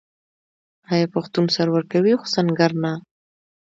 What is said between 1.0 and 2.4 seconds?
پښتون سر ورکوي خو